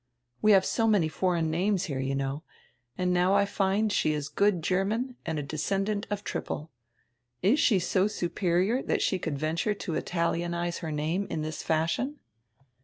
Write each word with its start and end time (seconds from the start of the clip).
We 0.41 0.53
have 0.53 0.65
so 0.65 0.87
many 0.87 1.07
foreign 1.07 1.51
names 1.51 1.83
here, 1.83 1.99
you 1.99 2.15
know. 2.15 2.41
And 2.97 3.13
now 3.13 3.35
I 3.35 3.45
find 3.45 3.91
she 3.93 4.13
is 4.13 4.29
good 4.29 4.63
German 4.63 5.15
and 5.27 5.37
a 5.37 5.43
descendant 5.43 6.07
of 6.09 6.23
Trippel. 6.23 6.71
Is 7.43 7.59
she 7.59 7.77
so 7.77 8.07
superior 8.07 8.81
that 8.81 9.03
she 9.03 9.19
could 9.19 9.37
venture 9.37 9.75
to 9.75 9.93
Italianize 9.95 10.79
her 10.79 10.91
name 10.91 11.27
in 11.29 11.43
diis 11.43 11.61
fashion?" 11.61 12.15